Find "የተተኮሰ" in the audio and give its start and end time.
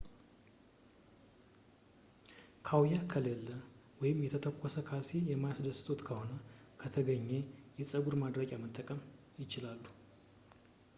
4.27-4.75